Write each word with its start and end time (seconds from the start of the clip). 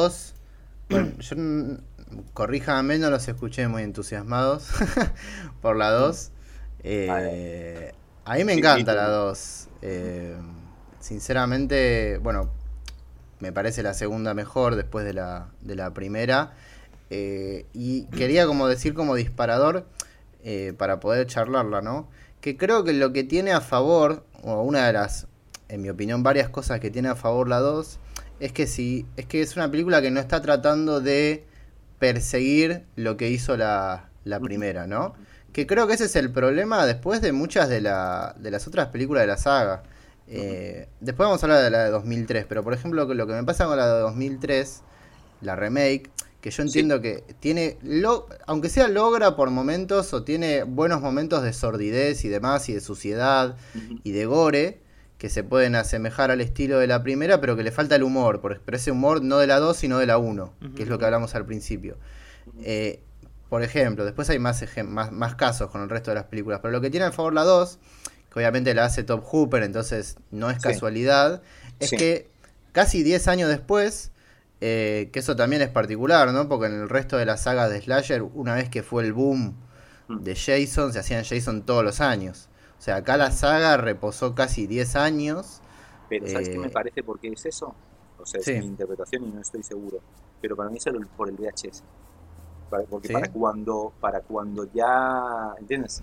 2, 0.00 0.34
bueno, 0.90 1.12
yo 1.18 1.36
corríjame, 2.34 2.98
no 2.98 3.10
los 3.10 3.26
escuché 3.28 3.68
muy 3.68 3.82
entusiasmados 3.82 4.68
por 5.62 5.76
la 5.76 5.90
2. 5.90 6.32
Eh, 6.82 7.92
a 8.24 8.34
mí 8.34 8.44
me 8.44 8.54
encanta 8.54 8.94
la 8.94 9.08
2. 9.08 9.68
Eh, 9.82 10.36
sinceramente, 10.98 12.18
bueno, 12.18 12.50
me 13.38 13.52
parece 13.52 13.82
la 13.82 13.94
segunda 13.94 14.34
mejor 14.34 14.76
después 14.76 15.04
de 15.04 15.14
la, 15.14 15.48
de 15.60 15.76
la 15.76 15.94
primera. 15.94 16.54
Eh, 17.10 17.66
y 17.72 18.04
quería 18.16 18.46
como 18.46 18.66
decir 18.66 18.94
como 18.94 19.14
disparador, 19.14 19.86
para 20.78 21.00
poder 21.00 21.26
charlarla, 21.26 21.82
¿no? 21.82 22.08
Que 22.40 22.56
creo 22.56 22.82
que 22.82 22.94
lo 22.94 23.12
que 23.12 23.24
tiene 23.24 23.52
a 23.52 23.60
favor, 23.60 24.24
o 24.42 24.62
una 24.62 24.86
de 24.86 24.94
las, 24.94 25.26
en 25.68 25.82
mi 25.82 25.90
opinión, 25.90 26.22
varias 26.22 26.48
cosas 26.48 26.80
que 26.80 26.90
tiene 26.90 27.10
a 27.10 27.14
favor 27.14 27.46
la 27.46 27.60
2, 27.60 27.98
es 28.40 28.52
que 28.52 28.66
sí, 28.66 29.06
es 29.16 29.26
que 29.26 29.42
es 29.42 29.56
una 29.56 29.70
película 29.70 30.02
que 30.02 30.10
no 30.10 30.18
está 30.18 30.40
tratando 30.40 31.00
de 31.00 31.44
perseguir 31.98 32.84
lo 32.96 33.16
que 33.16 33.28
hizo 33.30 33.56
la, 33.56 34.08
la 34.24 34.40
primera, 34.40 34.86
¿no? 34.86 35.14
Que 35.52 35.66
creo 35.66 35.86
que 35.86 35.94
ese 35.94 36.04
es 36.06 36.16
el 36.16 36.30
problema 36.30 36.86
después 36.86 37.20
de 37.20 37.32
muchas 37.32 37.68
de, 37.68 37.80
la, 37.80 38.34
de 38.38 38.50
las 38.50 38.66
otras 38.66 38.88
películas 38.88 39.22
de 39.22 39.26
la 39.26 39.36
saga. 39.36 39.82
Eh, 40.26 40.88
después 41.00 41.26
vamos 41.26 41.42
a 41.42 41.46
hablar 41.46 41.62
de 41.62 41.70
la 41.70 41.84
de 41.84 41.90
2003, 41.90 42.46
pero 42.48 42.64
por 42.64 42.72
ejemplo 42.72 43.04
lo 43.04 43.26
que 43.26 43.32
me 43.32 43.44
pasa 43.44 43.66
con 43.66 43.76
la 43.76 43.94
de 43.94 44.00
2003, 44.00 44.82
la 45.42 45.56
remake, 45.56 46.10
que 46.40 46.50
yo 46.50 46.62
entiendo 46.62 47.02
que 47.02 47.24
tiene, 47.40 47.76
lo, 47.82 48.26
aunque 48.46 48.70
sea 48.70 48.88
logra 48.88 49.36
por 49.36 49.50
momentos 49.50 50.14
o 50.14 50.22
tiene 50.22 50.62
buenos 50.62 51.02
momentos 51.02 51.42
de 51.42 51.52
sordidez 51.52 52.24
y 52.24 52.28
demás 52.28 52.68
y 52.68 52.74
de 52.74 52.80
suciedad 52.80 53.56
y 54.04 54.12
de 54.12 54.24
gore, 54.24 54.80
que 55.20 55.28
se 55.28 55.44
pueden 55.44 55.74
asemejar 55.74 56.30
al 56.30 56.40
estilo 56.40 56.78
de 56.78 56.86
la 56.86 57.02
primera, 57.02 57.42
pero 57.42 57.54
que 57.54 57.62
le 57.62 57.70
falta 57.70 57.94
el 57.94 58.02
humor, 58.02 58.40
pero 58.40 58.76
ese 58.76 58.90
humor 58.90 59.22
no 59.22 59.36
de 59.36 59.46
la 59.46 59.58
2, 59.58 59.76
sino 59.76 59.98
de 59.98 60.06
la 60.06 60.16
1, 60.16 60.54
que 60.74 60.84
es 60.84 60.88
lo 60.88 60.98
que 60.98 61.04
hablamos 61.04 61.34
al 61.34 61.44
principio. 61.44 61.98
Eh, 62.62 63.02
por 63.50 63.62
ejemplo, 63.62 64.06
después 64.06 64.30
hay 64.30 64.38
más, 64.38 64.64
más, 64.86 65.12
más, 65.12 65.34
casos 65.34 65.70
con 65.70 65.82
el 65.82 65.90
resto 65.90 66.10
de 66.10 66.14
las 66.14 66.24
películas, 66.24 66.60
pero 66.62 66.72
lo 66.72 66.80
que 66.80 66.88
tiene 66.88 67.04
a 67.04 67.12
favor 67.12 67.34
la 67.34 67.44
2, 67.44 67.78
que 68.32 68.38
obviamente 68.38 68.72
la 68.72 68.86
hace 68.86 69.02
Top 69.02 69.22
Hooper, 69.22 69.62
entonces 69.62 70.16
no 70.30 70.48
es 70.48 70.58
casualidad, 70.58 71.42
es 71.80 71.90
que 71.90 72.30
casi 72.72 73.02
10 73.02 73.28
años 73.28 73.50
después, 73.50 74.12
eh, 74.62 75.10
que 75.12 75.18
eso 75.18 75.36
también 75.36 75.60
es 75.60 75.68
particular, 75.68 76.32
¿no? 76.32 76.48
Porque 76.48 76.68
en 76.68 76.80
el 76.80 76.88
resto 76.88 77.18
de 77.18 77.26
la 77.26 77.36
saga 77.36 77.68
de 77.68 77.78
Slasher, 77.78 78.22
una 78.22 78.54
vez 78.54 78.70
que 78.70 78.82
fue 78.82 79.04
el 79.04 79.12
boom 79.12 79.54
mm. 80.08 80.20
de 80.20 80.34
Jason, 80.34 80.94
se 80.94 80.98
hacían 80.98 81.24
Jason 81.24 81.66
todos 81.66 81.84
los 81.84 82.00
años. 82.00 82.48
O 82.80 82.82
sea, 82.82 82.96
acá 82.96 83.18
la 83.18 83.30
saga 83.30 83.76
reposó 83.76 84.34
casi 84.34 84.66
10 84.66 84.96
años. 84.96 85.60
Pero 86.08 86.26
¿sabes 86.26 86.48
qué 86.48 86.56
me 86.56 86.68
eh, 86.68 86.70
parece 86.70 87.02
por 87.02 87.20
qué 87.20 87.28
es 87.28 87.44
eso? 87.44 87.74
O 88.18 88.24
sea, 88.24 88.40
es 88.40 88.48
mi 88.58 88.64
interpretación 88.64 89.22
y 89.24 89.30
no 89.32 89.42
estoy 89.42 89.62
seguro. 89.62 89.98
Pero 90.40 90.56
para 90.56 90.70
mí 90.70 90.78
es 90.78 90.86
por 91.14 91.28
el 91.28 91.36
VHS. 91.36 91.82
porque 92.88 93.12
para 93.12 93.30
cuando 93.30 93.92
para 94.00 94.22
cuando 94.22 94.64
ya... 94.72 95.52
¿Entiendes? 95.58 96.02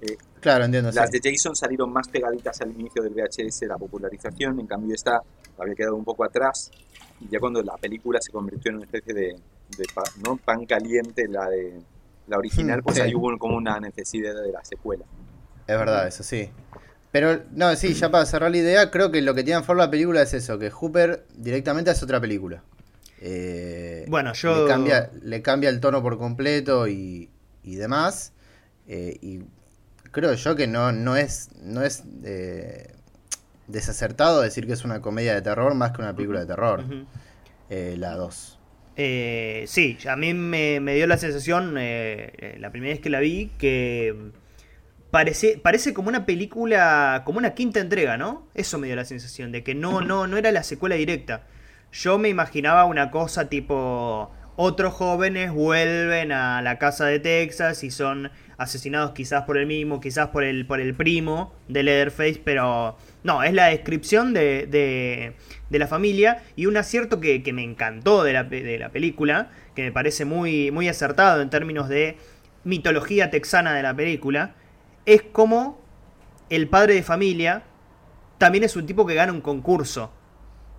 Eh, 0.00 0.16
claro, 0.40 0.64
entiendo. 0.64 0.90
Las 0.92 1.10
de 1.10 1.20
Jason 1.22 1.54
salieron 1.54 1.92
más 1.92 2.08
pegaditas 2.08 2.58
al 2.62 2.70
inicio 2.70 3.02
del 3.02 3.12
VHS, 3.12 3.64
la 3.68 3.76
popularización. 3.76 4.58
En 4.60 4.66
cambio 4.66 4.94
esta 4.94 5.20
había 5.58 5.74
quedado 5.74 5.94
un 5.94 6.06
poco 6.06 6.24
atrás. 6.24 6.70
Y 7.20 7.28
ya 7.28 7.38
cuando 7.38 7.62
la 7.62 7.76
película 7.76 8.18
se 8.22 8.32
convirtió 8.32 8.70
en 8.70 8.76
una 8.76 8.86
especie 8.86 9.12
de, 9.12 9.36
¿no? 10.24 10.38
pan 10.38 10.64
caliente, 10.64 11.28
la 11.28 11.50
de 11.50 11.82
la 12.28 12.38
original, 12.38 12.80
hmm, 12.80 12.82
pues 12.82 12.98
ahí 12.98 13.14
hubo 13.14 13.36
como 13.36 13.58
una 13.58 13.78
necesidad 13.78 14.34
de 14.34 14.52
la 14.52 14.64
secuela. 14.64 15.04
Es 15.66 15.78
verdad, 15.78 16.06
eso 16.06 16.22
sí. 16.22 16.50
Pero, 17.14 17.42
no, 17.52 17.74
sí, 17.76 17.94
ya 17.94 18.10
para 18.10 18.26
cerrar 18.26 18.50
la 18.50 18.56
idea, 18.56 18.90
creo 18.90 19.12
que 19.12 19.22
lo 19.22 19.34
que 19.34 19.44
tiene 19.44 19.58
en 19.58 19.64
forma 19.64 19.84
la 19.84 19.90
película 19.90 20.20
es 20.20 20.34
eso, 20.34 20.58
que 20.58 20.70
Hooper 20.70 21.24
directamente 21.36 21.90
hace 21.90 22.04
otra 22.04 22.20
película. 22.20 22.64
Eh, 23.20 24.04
bueno, 24.08 24.32
yo... 24.32 24.64
Le 24.64 24.68
cambia, 24.68 25.10
le 25.22 25.40
cambia 25.40 25.70
el 25.70 25.78
tono 25.78 26.02
por 26.02 26.18
completo 26.18 26.88
y, 26.88 27.30
y 27.62 27.76
demás. 27.76 28.32
Eh, 28.88 29.16
y 29.22 29.42
creo 30.10 30.34
yo 30.34 30.56
que 30.56 30.66
no, 30.66 30.90
no 30.90 31.16
es, 31.16 31.50
no 31.62 31.82
es 31.82 32.02
eh, 32.24 32.92
desacertado 33.68 34.42
decir 34.42 34.66
que 34.66 34.72
es 34.72 34.84
una 34.84 35.00
comedia 35.00 35.34
de 35.34 35.42
terror 35.42 35.74
más 35.74 35.92
que 35.92 36.02
una 36.02 36.16
película 36.16 36.40
de 36.40 36.46
terror. 36.46 36.84
la 37.70 38.14
2. 38.16 38.58
sí, 39.66 39.98
a 40.06 40.16
mí 40.16 40.34
me, 40.34 40.80
me 40.80 40.96
dio 40.96 41.06
la 41.06 41.16
sensación, 41.16 41.74
la 41.74 42.70
primera 42.72 42.92
vez 42.92 43.00
que 43.00 43.08
la 43.08 43.20
vi, 43.20 43.52
que 43.56 44.32
parece, 45.14 45.60
parece 45.62 45.94
como 45.94 46.08
una 46.08 46.26
película, 46.26 47.22
como 47.24 47.38
una 47.38 47.54
quinta 47.54 47.78
entrega, 47.78 48.16
¿no? 48.16 48.48
Eso 48.52 48.78
me 48.78 48.88
dio 48.88 48.96
la 48.96 49.04
sensación, 49.04 49.52
de 49.52 49.62
que 49.62 49.72
no, 49.72 50.00
no, 50.00 50.26
no 50.26 50.36
era 50.36 50.50
la 50.50 50.64
secuela 50.64 50.96
directa. 50.96 51.46
Yo 51.92 52.18
me 52.18 52.28
imaginaba 52.28 52.84
una 52.84 53.12
cosa 53.12 53.48
tipo, 53.48 54.32
otros 54.56 54.92
jóvenes 54.92 55.52
vuelven 55.52 56.32
a 56.32 56.60
la 56.62 56.80
casa 56.80 57.06
de 57.06 57.20
Texas 57.20 57.84
y 57.84 57.92
son 57.92 58.32
asesinados 58.58 59.12
quizás 59.12 59.44
por 59.44 59.56
el 59.56 59.66
mismo, 59.66 60.00
quizás 60.00 60.30
por 60.30 60.42
el, 60.42 60.66
por 60.66 60.80
el 60.80 60.96
primo 60.96 61.54
de 61.68 61.84
Leatherface, 61.84 62.40
pero 62.42 62.98
no, 63.22 63.44
es 63.44 63.54
la 63.54 63.66
descripción 63.66 64.34
de, 64.34 64.66
de, 64.66 65.36
de 65.70 65.78
la 65.78 65.86
familia 65.86 66.42
y 66.56 66.66
un 66.66 66.76
acierto 66.76 67.20
que, 67.20 67.44
que 67.44 67.52
me 67.52 67.62
encantó 67.62 68.24
de 68.24 68.32
la, 68.32 68.42
de 68.42 68.78
la, 68.80 68.88
película, 68.88 69.52
que 69.76 69.84
me 69.84 69.92
parece 69.92 70.24
muy, 70.24 70.72
muy 70.72 70.88
acertado 70.88 71.40
en 71.40 71.50
términos 71.50 71.88
de 71.88 72.16
mitología 72.64 73.30
texana 73.30 73.74
de 73.74 73.82
la 73.84 73.94
película, 73.94 74.56
es 75.06 75.22
como 75.22 75.78
el 76.50 76.68
padre 76.68 76.94
de 76.94 77.02
familia 77.02 77.64
también 78.38 78.64
es 78.64 78.76
un 78.76 78.86
tipo 78.86 79.06
que 79.06 79.14
gana 79.14 79.32
un 79.32 79.40
concurso. 79.40 80.10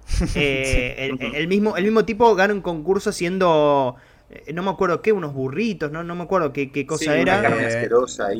Eh, 0.35 1.09
el, 1.33 1.47
mismo, 1.47 1.75
el 1.77 1.83
mismo 1.83 2.05
tipo 2.05 2.35
gana 2.35 2.53
un 2.53 2.61
concurso 2.61 3.11
siendo 3.11 3.95
eh, 4.29 4.53
no 4.53 4.61
me 4.61 4.69
acuerdo 4.69 5.01
qué, 5.01 5.11
unos 5.11 5.33
burritos, 5.33 5.91
no, 5.91 6.03
no 6.03 6.13
me 6.13 6.23
acuerdo 6.23 6.53
qué, 6.53 6.85
cosa 6.85 7.17
era. 7.17 7.41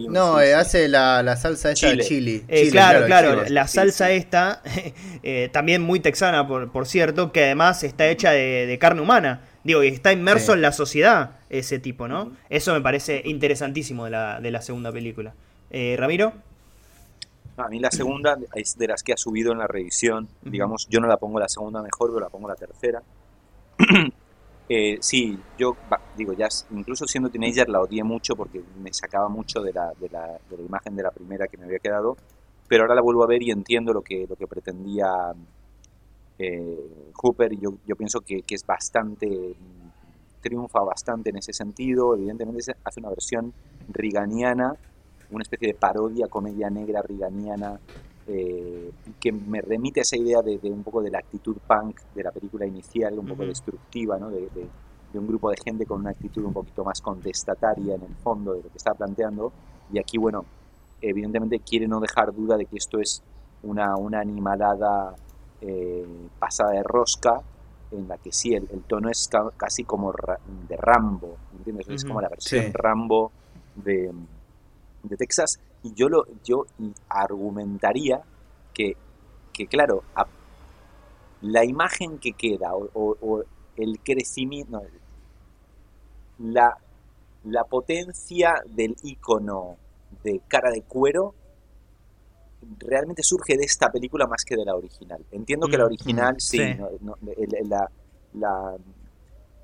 no, 0.10 0.40
eh, 0.40 0.54
hace 0.54 0.88
la, 0.88 1.36
salsa 1.38 1.72
esta 1.72 1.90
de 1.90 1.98
chili. 2.00 2.46
claro, 2.70 3.08
claro, 3.08 3.46
la 3.50 3.68
salsa 3.68 4.12
esta, 4.12 4.62
también 5.52 5.82
muy 5.82 6.00
texana, 6.00 6.48
por, 6.48 6.72
por, 6.72 6.86
cierto, 6.86 7.32
que 7.32 7.46
además 7.46 7.84
está 7.84 8.08
hecha 8.08 8.32
de, 8.32 8.78
carne 8.80 9.02
humana. 9.02 9.42
Digo, 9.64 9.84
y 9.84 9.88
está 9.88 10.14
inmerso 10.14 10.54
en 10.54 10.62
la 10.62 10.72
sociedad 10.72 11.38
ese 11.50 11.80
tipo, 11.80 12.08
¿no? 12.08 12.34
Eso 12.52 12.74
me 12.74 12.82
parece 12.82 13.24
interesantísimo 13.26 14.06
de 14.06 14.12
la, 14.12 14.40
de 14.40 14.52
la 14.52 14.62
segunda 14.62 14.92
película. 14.92 15.34
Eh, 15.70 15.96
Ramiro. 15.98 16.34
A 17.58 17.70
mí 17.70 17.80
la 17.80 17.90
segunda 17.90 18.38
es 18.54 18.78
de 18.78 18.88
las 18.88 19.02
que 19.02 19.14
ha 19.14 19.18
subido 19.18 19.54
en 19.54 19.60
la 19.60 19.68
revisión. 19.68 20.28
Digamos, 20.42 20.88
yo 20.90 21.00
no 21.00 21.08
la 21.08 21.18
pongo 21.18 21.40
la 21.40 21.48
segunda 21.48 21.82
mejor, 21.82 22.10
pero 22.10 22.20
la 22.20 22.30
pongo 22.30 22.50
la 22.50 22.56
tercera. 22.56 23.02
eh, 24.70 24.98
sí, 25.00 25.40
yo 25.58 25.78
digo, 26.18 26.34
ya 26.34 26.50
incluso 26.72 27.08
siendo 27.08 27.30
teenager 27.30 27.70
la 27.70 27.80
odié 27.80 28.04
mucho 28.04 28.36
porque 28.36 28.62
me 28.82 28.94
sacaba 28.94 29.30
mucho 29.30 29.62
de 29.62 29.72
la, 29.72 29.94
de 30.00 30.10
la, 30.10 30.38
de 30.50 30.58
la 30.58 30.64
imagen 30.64 30.96
de 30.98 31.04
la 31.04 31.12
primera 31.12 31.48
que 31.48 31.58
me 31.58 31.66
había 31.66 31.80
quedado. 31.80 32.18
Pero 32.68 32.84
ahora 32.84 32.96
la 32.96 33.02
vuelvo 33.02 33.24
a 33.24 33.28
ver 33.28 33.42
y 33.42 33.52
entiendo 33.52 33.94
lo 33.94 34.02
que, 34.02 34.26
lo 34.28 34.36
que 34.36 34.48
pretendía 34.48 35.08
eh, 36.38 37.12
Hooper 37.14 37.54
y 37.54 37.60
yo, 37.60 37.76
yo 37.88 37.96
pienso 37.96 38.20
que, 38.20 38.42
que, 38.42 38.56
es 38.56 38.66
bastante, 38.66 39.56
triunfa 40.42 40.82
bastante 40.82 41.30
en 41.30 41.38
ese 41.38 41.54
sentido. 41.54 42.16
Evidentemente 42.16 42.74
hace 42.84 43.00
una 43.00 43.10
versión 43.10 43.54
riganiana 43.88 44.76
una 45.32 45.42
especie 45.42 45.70
de 45.70 45.74
parodia, 45.74 46.28
comedia 46.28 46.70
negra 46.70 47.02
riganiana, 47.02 47.80
eh, 48.28 48.92
que 49.20 49.32
me 49.32 49.62
remite 49.62 50.00
a 50.00 50.04
esa 50.04 50.18
idea 50.18 50.42
de, 50.42 50.60
un 50.64 50.84
poco 50.84 51.02
de 51.02 51.12
la 51.12 51.20
actitud 51.20 51.58
punk 51.68 52.00
de 52.16 52.24
la 52.24 52.32
película 52.32 52.66
inicial, 52.66 53.20
un 53.20 53.28
poco 53.28 53.46
destructiva, 53.46 54.18
¿no? 54.18 54.30
de, 54.30 54.50
un 55.14 55.28
grupo 55.28 55.50
de 55.50 55.56
gente 55.64 55.86
con 55.86 56.02
una 56.02 56.10
actitud 56.10 56.44
un 56.44 56.52
poquito 56.52 56.84
más 56.84 57.00
contestataria 57.00 57.96
en 57.96 58.02
el 58.02 58.16
fondo 58.16 58.52
de 58.52 58.64
lo 58.64 58.70
que 58.70 58.78
está 58.78 58.94
planteando. 58.94 59.54
Y 59.94 59.98
aquí, 59.98 60.18
bueno, 60.18 60.44
evidentemente 61.02 61.60
quiere 61.60 61.88
no 61.88 62.02
dejar 62.02 62.34
duda 62.34 62.58
de 62.58 62.66
que 62.66 62.76
esto 62.76 63.00
es 63.00 63.24
una, 63.64 63.96
una 63.96 64.20
animalada 64.20 65.16
eh, 65.62 66.06
pasada 66.38 66.72
de 66.72 66.84
rosca, 66.84 67.42
en 67.92 68.10
la 68.10 68.18
que 68.18 68.34
sí, 68.34 68.56
el, 68.56 68.68
tono 68.88 69.10
es 69.10 69.30
casi 69.56 69.86
como 69.86 70.14
de 70.68 70.76
Rambo, 70.76 71.38
¿entiendes? 71.58 71.88
Es 71.88 72.04
como 72.04 72.20
la 72.20 72.28
versión 72.28 72.74
Rambo 72.74 73.32
de, 73.76 74.12
de 75.08 75.18
Texas 75.18 75.60
y 75.84 75.94
yo, 75.94 76.10
lo, 76.10 76.26
yo 76.44 76.66
argumentaría 77.10 78.22
que, 78.74 78.96
que 79.54 79.68
claro, 79.68 80.04
la 81.42 81.66
imagen 81.66 82.18
que 82.18 82.34
queda 82.34 82.72
o, 82.74 83.44
el 83.78 84.00
crecimiento, 84.00 84.82
la, 86.40 86.78
la 87.44 87.64
potencia 87.66 88.56
del 88.66 88.96
icono 89.04 89.78
de 90.24 90.42
cara 90.48 90.72
de 90.72 90.82
cuero 90.82 91.36
realmente 92.80 93.22
surge 93.22 93.58
de 93.58 93.64
esta 93.64 93.92
película 93.92 94.28
más 94.28 94.44
que 94.44 94.56
de 94.56 94.66
la 94.66 94.76
original. 94.76 95.24
Entiendo 95.32 95.68
que 95.68 95.78
la 95.78 95.84
mm, 95.84 95.88
original, 95.88 96.36
mm, 96.36 96.40
sí, 96.40 96.58
la, 97.68 97.90
la, 98.34 98.78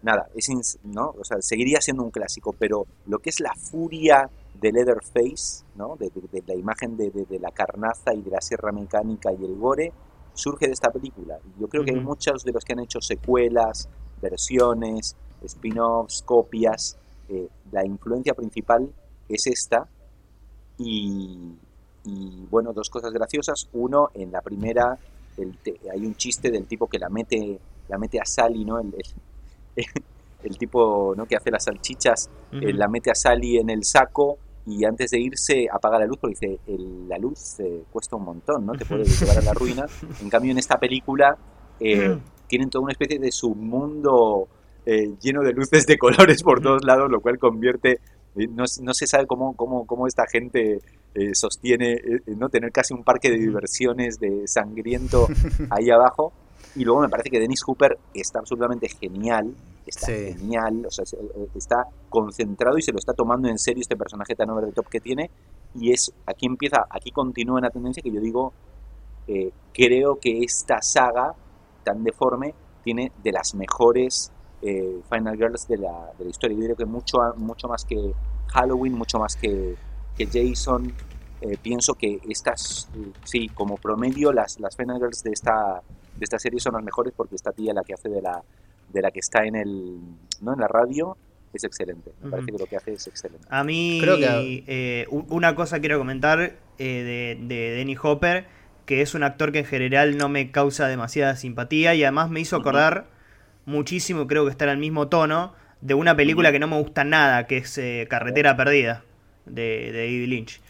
nada, 0.01 0.27
es, 0.35 0.77
¿no? 0.83 1.13
O 1.17 1.23
sea, 1.23 1.37
seguiría 1.41 1.81
siendo 1.81 2.03
un 2.03 2.11
clásico, 2.11 2.53
pero 2.57 2.85
lo 3.07 3.19
que 3.19 3.29
es 3.29 3.39
la 3.39 3.53
furia 3.55 4.29
de 4.61 4.71
Leatherface, 4.71 5.65
¿no? 5.75 5.97
de, 5.97 6.11
la 6.45 6.53
imagen 6.53 6.95
de, 6.95 7.11
la 7.41 7.51
carnaza 7.51 8.13
y 8.13 8.21
de 8.21 8.29
la 8.29 8.41
sierra 8.41 8.71
mecánica 8.71 9.31
y 9.33 9.43
el 9.43 9.57
gore, 9.57 9.91
surge 10.33 10.67
de 10.67 10.73
esta 10.73 10.91
película. 10.91 11.39
Yo 11.59 11.67
creo 11.67 11.83
que 11.83 11.91
hay 11.91 11.99
muchos 11.99 12.43
de 12.43 12.51
los 12.51 12.63
que 12.63 12.73
han 12.73 12.79
hecho 12.79 13.01
secuelas 13.01 13.89
versiones, 14.21 15.15
spin-offs, 15.43 16.21
copias. 16.21 16.95
Eh, 17.27 17.47
la 17.71 17.83
influencia 17.85 18.35
principal 18.35 18.87
es 19.27 19.47
esta. 19.47 19.87
Y, 20.77 21.37
bueno, 22.49 22.71
dos 22.71 22.89
cosas 22.89 23.11
graciosas. 23.11 23.67
Uno, 23.73 24.09
en 24.13 24.31
la 24.31 24.41
primera 24.41 24.97
hay 25.91 26.05
un 26.05 26.15
chiste 26.15 26.51
del 26.51 26.67
tipo 26.67 26.87
que 26.87 26.99
la 26.99 27.09
mete, 27.09 27.59
la 27.87 27.97
mete 27.97 28.19
a 28.19 28.25
Sally, 28.25 28.63
¿no? 28.63 28.79
El, 28.79 28.93
el, 30.43 30.57
tipo 30.59 31.15
¿no? 31.15 31.25
que 31.25 31.35
hace 31.35 31.49
las 31.49 31.63
salchichas, 31.63 32.29
eh, 32.51 32.73
la 32.73 32.87
mete 32.87 33.09
a 33.09 33.15
Sally 33.15 33.57
en 33.57 33.71
el 33.71 33.83
saco 33.83 34.37
y 34.65 34.85
antes 34.85 35.11
de 35.11 35.19
irse 35.19 35.67
apaga 35.71 35.99
la 35.99 36.05
luz 36.05 36.17
porque 36.19 36.35
dice, 36.39 36.59
la 37.07 37.17
luz 37.17 37.59
eh, 37.59 37.83
cuesta 37.91 38.15
un 38.15 38.25
montón, 38.25 38.65
¿no? 38.65 38.73
Te 38.73 38.85
puede 38.85 39.05
llevar 39.05 39.37
a 39.39 39.41
la 39.41 39.53
ruina. 39.53 39.85
En 40.21 40.29
cambio, 40.29 40.51
en 40.51 40.59
esta 40.59 40.77
película 40.77 41.37
eh, 41.79 42.17
tienen 42.47 42.69
toda 42.69 42.83
una 42.83 42.91
especie 42.91 43.17
de 43.17 43.31
submundo 43.31 44.47
eh, 44.85 45.13
lleno 45.21 45.41
de 45.41 45.53
luces 45.53 45.85
de 45.85 45.97
colores 45.97 46.43
por 46.43 46.61
todos 46.61 46.83
lados, 46.83 47.09
lo 47.09 47.21
cual 47.21 47.39
convierte, 47.39 47.99
no, 48.35 48.65
no 48.81 48.93
se 48.93 49.07
sabe 49.07 49.25
cómo, 49.25 49.55
cómo, 49.55 49.85
cómo 49.85 50.07
esta 50.07 50.25
gente 50.27 50.79
sostiene 51.33 51.97
no 52.37 52.47
tener 52.47 52.71
casi 52.71 52.93
un 52.93 53.03
parque 53.03 53.29
de 53.29 53.37
diversiones 53.37 54.17
de 54.17 54.47
sangriento 54.47 55.27
ahí 55.69 55.89
abajo. 55.89 56.31
Y 56.75 56.85
luego 56.85 57.01
me 57.01 57.09
parece 57.09 57.29
que 57.29 57.39
Dennis 57.39 57.63
Hooper 57.63 57.97
está 58.13 58.39
absolutamente 58.39 58.87
genial 58.87 59.53
está 59.85 60.07
genial, 60.07 60.85
o 60.85 60.91
sea, 60.91 61.03
eh, 61.19 61.47
está 61.55 61.87
concentrado 62.09 62.77
y 62.77 62.81
se 62.81 62.91
lo 62.91 62.99
está 62.99 63.13
tomando 63.13 63.47
en 63.47 63.57
serio 63.57 63.81
este 63.81 63.95
personaje 63.95 64.35
tan 64.35 64.49
over 64.49 64.65
the 64.65 64.71
top 64.71 64.87
que 64.87 64.99
tiene. 64.99 65.29
Y 65.75 65.91
es, 65.91 66.13
aquí 66.25 66.45
empieza, 66.45 66.85
aquí 66.89 67.11
continúa 67.11 67.57
una 67.57 67.69
tendencia 67.69 68.01
que 68.03 68.11
yo 68.11 68.19
digo, 68.19 68.53
eh, 69.27 69.51
creo 69.73 70.19
que 70.19 70.43
esta 70.43 70.81
saga 70.81 71.33
tan 71.83 72.03
deforme 72.03 72.53
tiene 72.83 73.11
de 73.23 73.31
las 73.31 73.55
mejores 73.55 74.31
eh, 74.61 75.01
Final 75.09 75.37
Girls 75.37 75.67
de 75.67 75.77
la, 75.77 76.11
de 76.17 76.25
la 76.25 76.29
historia. 76.29 76.57
Yo 76.57 76.63
creo 76.65 76.75
que 76.75 76.85
mucho, 76.85 77.17
mucho 77.37 77.67
más 77.67 77.85
que 77.85 78.13
Halloween, 78.47 78.93
mucho 78.93 79.19
más 79.19 79.35
que, 79.35 79.75
que 80.15 80.27
Jason. 80.27 80.93
pienso 81.63 81.95
que 81.95 82.19
estas, 82.29 82.87
sí, 83.23 83.47
como 83.49 83.77
promedio, 83.77 84.31
las, 84.31 84.59
las 84.59 84.75
Final 84.75 84.97
Girls 84.97 85.23
de 85.23 85.31
esta, 85.31 85.81
de 86.17 86.23
esta 86.23 86.37
serie 86.37 86.59
son 86.59 86.73
las 86.73 86.83
mejores 86.83 87.13
porque 87.15 87.35
esta 87.35 87.51
tía 87.51 87.73
la 87.73 87.81
que 87.83 87.93
hace 87.93 88.09
de 88.09 88.21
la, 88.21 88.43
de 88.91 89.01
la 89.01 89.11
que 89.11 89.19
está 89.19 89.45
en 89.45 89.55
el 89.55 89.99
¿no? 90.41 90.53
en 90.53 90.59
la 90.59 90.67
radio 90.67 91.17
es 91.53 91.63
excelente. 91.63 92.11
Me 92.21 92.31
parece 92.31 92.51
que 92.51 92.57
lo 92.57 92.65
que 92.65 92.77
hace 92.77 92.93
es 92.93 93.07
excelente. 93.07 93.45
A 93.49 93.63
mí, 93.63 93.99
Creo 94.01 94.17
que... 94.17 94.63
Eh, 94.67 95.07
una 95.09 95.55
cosa 95.55 95.79
quiero 95.79 95.97
comentar 95.97 96.39
eh, 96.41 96.57
de, 96.77 97.37
de 97.41 97.71
Denny 97.71 97.97
Hopper, 98.01 98.45
que 98.85 99.01
es 99.01 99.13
un 99.15 99.23
actor 99.23 99.51
que 99.51 99.59
en 99.59 99.65
general 99.65 100.17
no 100.17 100.29
me 100.29 100.51
causa 100.51 100.87
demasiada 100.87 101.35
simpatía 101.35 101.93
y 101.93 102.03
además 102.03 102.29
me 102.29 102.39
hizo 102.39 102.55
acordar 102.55 103.07
muchísimo, 103.65 104.27
creo 104.27 104.45
que 104.45 104.51
está 104.51 104.65
en 104.65 104.71
el 104.71 104.77
mismo 104.77 105.07
tono, 105.07 105.53
de 105.81 105.93
una 105.93 106.15
película 106.15 106.51
que 106.51 106.59
no 106.59 106.67
me 106.67 106.79
gusta 106.79 107.03
nada, 107.03 107.47
que 107.47 107.57
es 107.57 107.77
eh, 107.77 108.07
Carretera 108.09 108.55
Perdida, 108.55 109.03
de, 109.45 109.91
de 109.91 109.99
David 109.99 110.27
Lynch. 110.27 110.61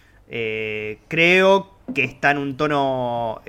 creo 1.08 1.76
que 1.94 2.04
está 2.04 2.32
en 2.32 2.38
un 2.38 2.58
tono 2.58 3.42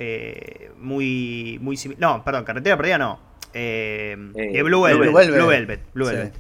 muy, 0.79 1.59
muy 1.63 1.77
similar. 1.77 2.01
No, 2.01 2.25
perdón, 2.25 2.45
Carretera 2.45 2.77
Perdida 2.77 2.99
no. 2.99 3.32
Eh, 3.55 4.17
eh, 4.35 4.63
Blue, 4.63 4.83
Velvet, 4.83 5.11
Blue, 5.93 6.07
Velvet, 6.07 6.33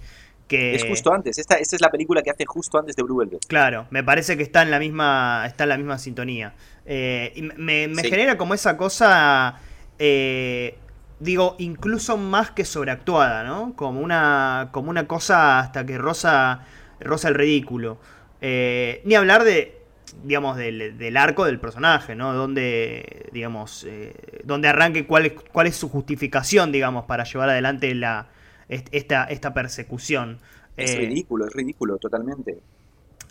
Que... 0.48 0.74
Es 0.74 0.84
justo 0.84 1.12
antes, 1.12 1.38
esta, 1.38 1.56
esta, 1.56 1.76
es 1.76 1.82
la 1.82 1.90
película 1.90 2.22
que 2.22 2.30
hace 2.30 2.44
justo 2.46 2.78
antes 2.78 2.96
de 2.96 3.02
Blue 3.02 3.16
Velvet. 3.16 3.46
Claro, 3.46 3.86
me 3.90 4.02
parece 4.02 4.36
que 4.36 4.42
está 4.42 4.62
en 4.62 4.70
la 4.70 4.78
misma, 4.78 5.44
está 5.46 5.64
en 5.64 5.70
la 5.70 5.76
misma 5.76 5.98
sintonía. 5.98 6.54
Eh, 6.86 7.50
me, 7.56 7.88
genera 8.02 8.36
como 8.36 8.54
esa 8.54 8.76
cosa, 8.76 9.60
digo, 9.98 11.56
incluso 11.58 12.16
más 12.16 12.50
que 12.50 12.64
sobreactuada, 12.64 13.44
¿no? 13.44 13.74
Como 13.76 14.00
una, 14.00 14.70
como 14.72 14.90
una 14.90 15.06
cosa 15.06 15.58
hasta 15.58 15.86
que 15.86 15.98
rosa, 15.98 16.66
rosa 17.00 17.28
el 17.28 17.34
ridículo. 17.34 17.98
ni 18.40 19.14
hablar 19.14 19.44
de, 19.44 19.81
digamos, 20.24 20.56
del, 20.56 21.16
arco 21.16 21.44
del 21.44 21.60
personaje, 21.60 22.14
¿no? 22.14 22.32
Donde, 22.34 23.28
digamos, 23.32 23.84
eh, 23.88 24.14
donde 24.44 24.68
arranque 24.68 25.06
cuál 25.06 25.26
es, 25.26 25.32
cuál 25.52 25.66
es 25.66 25.76
su 25.76 25.88
justificación, 25.88 26.72
digamos, 26.72 27.04
para 27.06 27.24
llevar 27.24 27.50
adelante 27.50 27.94
la, 27.94 28.28
esta, 28.68 29.24
esta 29.24 29.54
persecución. 29.54 30.38
Es 30.76 30.92
eh, 30.92 30.98
ridículo, 30.98 31.46
es 31.46 31.52
ridículo, 31.52 31.98
totalmente. 31.98 32.58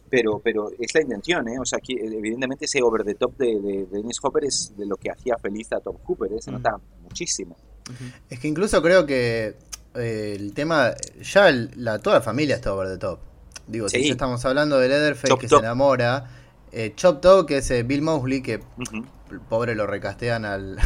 Pero, 0.09 0.41
pero 0.43 0.69
es 0.77 0.93
la 0.93 1.01
intención, 1.01 1.47
¿eh? 1.47 1.57
O 1.59 1.65
sea, 1.65 1.79
que 1.79 1.93
evidentemente 1.93 2.65
ese 2.65 2.81
over 2.81 3.05
the 3.05 3.15
top 3.15 3.37
de, 3.37 3.59
de, 3.61 3.85
Dennis 3.85 4.17
Hopper 4.21 4.43
es 4.43 4.73
de 4.77 4.85
lo 4.85 4.97
que 4.97 5.09
hacía 5.09 5.37
feliz 5.37 5.71
a 5.71 5.79
Tom 5.79 5.97
Cooper, 6.03 6.33
¿eh? 6.33 6.41
se 6.41 6.51
nota 6.51 6.77
muchísimo. 7.01 7.55
Es 8.29 8.39
que 8.39 8.47
incluso 8.47 8.81
creo 8.81 9.05
que 9.05 9.55
eh, 9.95 10.35
el 10.37 10.53
tema, 10.53 10.93
ya 11.21 11.49
la, 11.75 11.99
toda 11.99 12.17
la 12.17 12.21
familia 12.21 12.55
está 12.55 12.73
over 12.73 12.89
the 12.89 12.97
top. 12.97 13.19
Digo, 13.67 13.87
si 13.87 14.09
estamos 14.09 14.43
hablando 14.43 14.79
de 14.79 14.89
Leatherface 14.89 15.37
que 15.37 15.47
se 15.47 15.55
enamora, 15.55 16.29
eh, 16.71 16.93
Chop 16.95 17.21
Dog, 17.21 17.47
que 17.47 17.57
es 17.57 17.69
eh, 17.71 17.83
Bill 17.83 18.01
Mosley, 18.01 18.41
que 18.41 18.61
pobre 19.49 19.75
lo 19.75 19.87
recastean 19.87 20.45
al, 20.45 20.77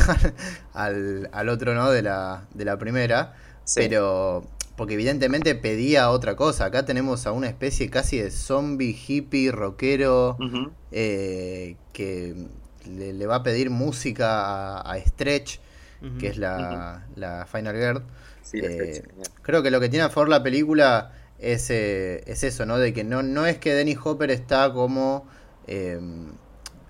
al, 0.73 1.49
otro, 1.49 1.75
¿no? 1.75 1.91
De 1.91 2.01
la, 2.01 2.45
de 2.53 2.65
la 2.65 2.77
primera. 2.77 3.35
Pero. 3.75 4.45
Porque 4.75 4.95
evidentemente 4.95 5.55
pedía 5.55 6.09
otra 6.09 6.35
cosa. 6.35 6.65
Acá 6.65 6.83
tenemos 6.83 7.25
a 7.27 7.31
una 7.31 7.47
especie 7.47 7.89
casi 7.89 8.17
de 8.17 8.29
zombie, 8.29 8.97
hippie, 9.07 9.49
rockero. 9.51 10.37
Eh, 10.91 11.77
que 11.93 12.35
le, 12.85 13.25
va 13.25 13.35
a 13.35 13.43
pedir 13.43 13.69
música 13.69 14.81
a, 14.81 14.99
Stretch, 14.99 15.59
que 16.19 16.27
es 16.27 16.37
la, 16.37 17.05
la 17.15 17.47
Final 17.49 17.75
Girl. 17.77 18.03
creo 19.43 19.63
que 19.63 19.71
lo 19.71 19.79
que 19.79 19.87
tiene 19.87 20.03
a 20.03 20.09
favor 20.09 20.27
la 20.27 20.43
película 20.43 21.13
es, 21.39 21.69
es 21.69 22.43
eso, 22.43 22.65
¿no? 22.65 22.77
De 22.77 22.91
que 22.91 23.05
no, 23.05 23.23
no 23.23 23.45
es 23.45 23.57
que 23.57 23.73
Dennis 23.73 23.99
Hopper 24.03 24.29
está 24.29 24.73
como 24.73 25.25
eh, 25.67 25.99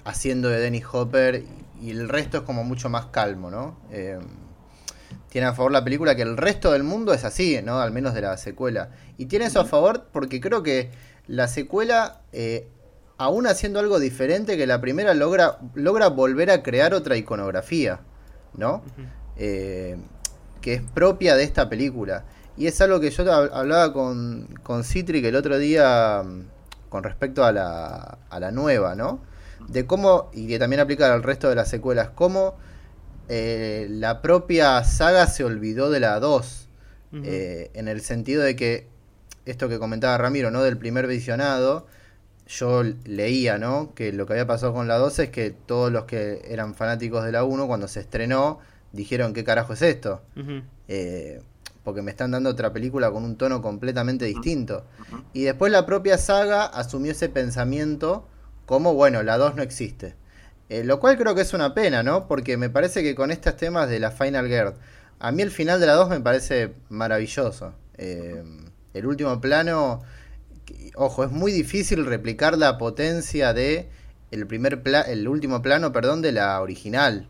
haciendo 0.03 0.49
de 0.49 0.59
Dennis 0.59 0.85
Hopper 0.91 1.43
y 1.81 1.91
el 1.91 2.09
resto 2.09 2.37
es 2.37 2.43
como 2.43 2.63
mucho 2.63 2.89
más 2.89 3.07
calmo, 3.07 3.49
¿no? 3.49 3.77
Eh, 3.91 4.19
tiene 5.29 5.47
a 5.47 5.53
favor 5.53 5.71
la 5.71 5.83
película 5.83 6.15
que 6.15 6.21
el 6.21 6.37
resto 6.37 6.71
del 6.71 6.83
mundo 6.83 7.13
es 7.13 7.25
así, 7.25 7.59
¿no? 7.63 7.79
Al 7.79 7.91
menos 7.91 8.13
de 8.13 8.21
la 8.21 8.37
secuela. 8.37 8.91
Y 9.17 9.25
tiene 9.25 9.45
eso 9.45 9.59
a 9.59 9.65
favor 9.65 10.07
porque 10.11 10.39
creo 10.39 10.63
que 10.63 10.91
la 11.27 11.47
secuela, 11.47 12.21
eh, 12.31 12.67
aún 13.17 13.47
haciendo 13.47 13.79
algo 13.79 13.99
diferente 13.99 14.57
que 14.57 14.67
la 14.67 14.79
primera, 14.79 15.13
logra, 15.13 15.57
logra 15.73 16.07
volver 16.07 16.51
a 16.51 16.63
crear 16.63 16.93
otra 16.93 17.17
iconografía, 17.17 18.01
¿no? 18.55 18.83
que 19.35 20.73
es 20.73 20.81
propia 20.81 21.35
de 21.35 21.43
esta 21.43 21.67
película. 21.69 22.25
Y 22.57 22.67
es 22.67 22.79
algo 22.79 22.99
que 23.01 23.11
yo 23.11 23.29
hablaba 23.31 23.91
con, 23.91 24.47
con 24.63 24.83
Citric 24.83 25.25
el 25.25 25.35
otro 25.35 25.57
día 25.57 26.23
con 26.89 27.03
respecto 27.03 27.43
a 27.43 27.51
la, 27.51 28.17
a 28.29 28.39
la 28.39 28.51
nueva, 28.51 28.95
¿no? 28.95 29.21
De 29.67 29.85
cómo, 29.85 30.29
y 30.33 30.47
que 30.47 30.59
también 30.59 30.79
aplica 30.79 31.11
al 31.13 31.23
resto 31.23 31.49
de 31.49 31.55
las 31.55 31.69
secuelas, 31.69 32.09
cómo 32.13 32.55
eh, 33.27 33.87
la 33.89 34.21
propia 34.21 34.83
saga 34.83 35.27
se 35.27 35.43
olvidó 35.43 35.89
de 35.89 35.99
la 35.99 36.19
2, 36.19 36.61
eh, 37.23 37.71
en 37.73 37.87
el 37.87 38.01
sentido 38.01 38.43
de 38.43 38.55
que, 38.55 38.87
esto 39.45 39.69
que 39.69 39.79
comentaba 39.79 40.17
Ramiro, 40.17 40.51
¿no? 40.51 40.61
Del 40.63 40.77
primer 40.77 41.07
visionado, 41.07 41.87
yo 42.47 42.83
leía, 43.05 43.57
¿no? 43.57 43.93
Que 43.95 44.11
lo 44.11 44.25
que 44.25 44.33
había 44.33 44.45
pasado 44.45 44.73
con 44.73 44.87
la 44.87 44.97
2 44.97 45.19
es 45.19 45.29
que 45.29 45.51
todos 45.51 45.91
los 45.91 46.05
que 46.05 46.41
eran 46.49 46.75
fanáticos 46.75 47.23
de 47.23 47.31
la 47.31 47.43
1, 47.43 47.67
cuando 47.67 47.87
se 47.87 48.01
estrenó, 48.01 48.59
dijeron, 48.91 49.33
¿qué 49.33 49.43
carajo 49.43 49.73
es 49.73 49.81
esto? 49.81 50.21
Porque 51.85 52.01
me 52.01 52.09
están 52.09 52.31
dando 52.31 52.49
otra 52.49 52.73
película 52.73 53.11
con 53.11 53.23
un 53.23 53.37
tono 53.37 53.61
completamente 53.61 54.25
distinto. 54.25 54.85
Y 55.33 55.43
después 55.43 55.71
la 55.71 55.85
propia 55.85 56.17
saga 56.17 56.65
asumió 56.65 57.11
ese 57.11 57.29
pensamiento 57.29 58.27
como, 58.65 58.95
bueno, 58.95 59.21
la 59.21 59.37
2 59.37 59.55
no 59.55 59.61
existe. 59.61 60.15
Eh, 60.67 60.83
lo 60.83 60.99
cual 60.99 61.15
creo 61.15 61.35
que 61.35 61.41
es 61.41 61.53
una 61.53 61.75
pena, 61.75 62.01
¿no? 62.01 62.27
Porque 62.27 62.57
me 62.57 62.71
parece 62.71 63.03
que 63.03 63.13
con 63.13 63.29
estos 63.29 63.55
temas 63.55 63.87
de 63.87 63.99
la 63.99 64.09
Final 64.09 64.47
Girl, 64.47 64.73
a 65.19 65.31
mí 65.31 65.43
el 65.43 65.51
final 65.51 65.79
de 65.79 65.85
la 65.85 65.93
2 65.93 66.09
me 66.09 66.19
parece 66.19 66.73
maravilloso. 66.89 67.75
Eh, 67.99 68.43
el 68.95 69.05
último 69.05 69.39
plano, 69.39 70.01
ojo, 70.95 71.23
es 71.23 71.29
muy 71.29 71.51
difícil 71.51 72.03
replicar 72.07 72.57
la 72.57 72.79
potencia 72.79 73.53
de 73.53 73.89
el 74.31 74.47
primer 74.47 74.81
el 75.07 75.27
último 75.27 75.61
plano, 75.61 75.91
perdón, 75.91 76.23
de 76.23 76.31
la 76.31 76.59
original, 76.59 77.27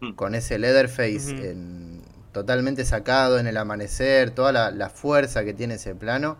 mm. 0.00 0.12
con 0.12 0.36
ese 0.36 0.60
Leatherface 0.60 1.50
en 1.50 2.02
totalmente 2.36 2.84
sacado 2.84 3.38
en 3.38 3.46
el 3.46 3.56
amanecer, 3.56 4.30
toda 4.30 4.52
la, 4.70 4.90
fuerza 4.90 5.42
que 5.42 5.54
tiene 5.54 5.76
ese 5.76 5.94
plano. 5.94 6.36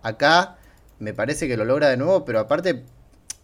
Acá 0.00 0.58
me 1.00 1.12
parece 1.12 1.48
que 1.48 1.56
lo 1.56 1.64
logra 1.64 1.88
de 1.88 1.96
nuevo, 1.96 2.24
pero 2.24 2.38
aparte 2.38 2.84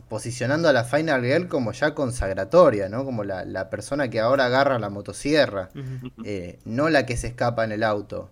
posicionando 0.08 0.68
a 0.68 0.72
la 0.72 0.84
Final 0.84 1.24
Girl 1.24 1.48
como 1.48 1.72
ya 1.72 1.96
consagratoria, 1.96 2.88
¿no? 2.88 3.04
Como 3.04 3.24
la, 3.24 3.70
persona 3.70 4.08
que 4.08 4.20
ahora 4.20 4.44
agarra 4.44 4.78
la 4.78 4.88
motosierra, 4.88 5.70
eh, 6.24 6.60
no 6.64 6.90
la 6.90 7.06
que 7.06 7.16
se 7.16 7.26
escapa 7.26 7.64
en 7.64 7.72
el 7.72 7.82
auto. 7.82 8.30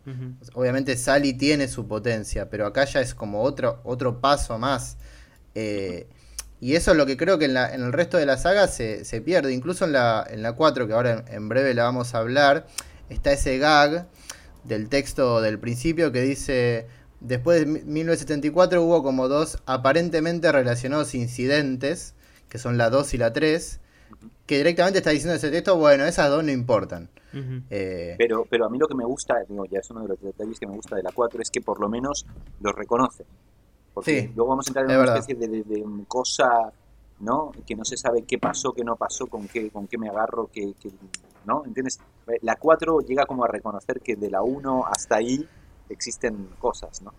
Obviamente 0.53 0.97
Sally 0.97 1.33
tiene 1.33 1.67
su 1.67 1.89
potencia, 1.89 2.49
pero 2.49 2.67
acá 2.67 2.85
ya 2.85 3.01
es 3.01 3.13
como 3.13 3.43
otro, 3.43 3.81
otro 3.83 4.21
paso 4.21 4.57
más. 4.57 4.99
Eh, 5.57 6.07
y 6.61 6.77
eso 6.77 6.93
es 6.93 6.97
lo 6.97 7.07
que 7.07 7.17
creo 7.17 7.39
que 7.41 7.47
en, 7.47 7.55
la, 7.55 7.75
en 7.75 7.83
el 7.83 7.93
resto 7.93 8.19
de 8.19 8.27
la 8.27 8.37
saga 8.37 8.69
se, 8.69 9.05
se, 9.05 9.21
pierde, 9.21 9.53
incluso 9.53 9.85
en 9.85 9.91
la, 9.91 10.25
en 10.31 10.45
la 10.45 10.53
4, 10.53 10.87
que 10.87 10.93
ahora 10.93 11.25
en 11.29 11.49
breve 11.49 11.75
la 11.75 11.83
vamos 11.83 12.15
a 12.15 12.19
hablar 12.19 12.69
está 13.09 13.33
ese 13.33 13.59
gag 13.59 14.09
del 14.65 14.89
texto 14.89 15.41
del 15.41 15.59
principio 15.59 16.13
que 16.13 16.23
dice, 16.23 16.87
después 17.21 17.61
de 17.61 17.67
1974 17.67 18.83
hubo 18.83 19.03
como 19.03 19.29
dos 19.29 19.59
aparentemente 19.67 20.51
relacionados 20.51 21.15
incidentes, 21.15 22.15
que 22.49 22.59
son 22.59 22.79
la 22.79 22.91
2 22.91 23.15
y 23.15 23.19
la 23.19 23.33
3, 23.33 23.81
que 24.47 24.59
directamente 24.59 24.99
está 24.99 25.11
diciendo 25.11 25.35
ese 25.35 25.51
texto, 25.51 25.77
bueno, 25.77 26.05
esas 26.05 26.31
dos 26.31 26.45
no 26.45 26.51
importan. 26.51 27.09
Eh, 27.69 28.15
pero, 28.17 28.47
pero 28.49 28.67
a 28.67 28.71
mí 28.71 28.79
lo 28.79 28.87
que 28.87 28.95
me 28.95 29.05
gusta, 29.05 29.35
digo, 29.49 29.65
ya 29.67 29.81
es 29.81 29.91
uno 29.91 30.03
de 30.03 30.09
los 30.09 30.23
detalles 30.23 30.61
que 30.61 30.67
me 30.67 30.75
gusta 30.75 30.95
de 30.97 31.03
la 31.03 31.11
4, 31.11 31.43
es 31.43 31.51
que 31.51 31.61
por 31.61 31.81
lo 31.81 31.89
menos 31.89 32.27
los 32.61 32.75
reconoce. 32.75 33.25
Porque 33.93 34.31
luego 34.35 34.51
vamos 34.51 34.67
a 34.67 34.71
entrar 34.71 34.91
en 34.91 34.97
una 34.97 35.17
especie 35.17 35.35
de, 35.35 35.85
cosa, 36.07 36.73
¿no? 37.21 37.53
Que 37.67 37.75
no 37.75 37.85
se 37.85 37.97
sabe 37.97 38.23
qué 38.23 38.39
pasó, 38.39 38.73
qué 38.73 38.85
no 38.85 38.97
pasó, 38.97 39.27
con 39.27 39.49
qué, 39.49 39.71
con 39.71 39.87
qué 39.87 39.99
me 39.99 40.09
agarro, 40.09 40.51
qué, 40.53 40.75
¿no? 41.47 41.65
¿Entiendes? 41.65 41.99
La 42.43 42.57
4 42.57 43.01
llega 43.01 43.27
como 43.27 43.45
a 43.45 43.49
reconocer 43.49 44.01
que 44.01 44.17
de 44.17 44.31
la 44.31 44.43
1 44.43 44.85
hasta 44.87 45.17
ahí 45.17 45.49
existen 45.89 46.49
cosas, 46.59 47.03
¿no? 47.03 47.13